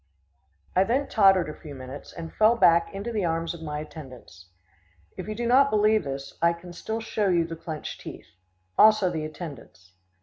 [0.75, 4.47] ]I then tottered a few minutes, and fell back into the arms of my attendants.
[5.15, 8.29] If you do not believe this, I can still show you the clenched teeth.
[8.79, 9.93] Also the attendants.